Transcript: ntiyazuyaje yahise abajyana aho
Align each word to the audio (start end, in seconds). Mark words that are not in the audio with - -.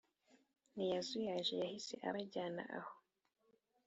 ntiyazuyaje 0.73 1.53
yahise 1.61 1.95
abajyana 2.07 2.63
aho 2.77 2.93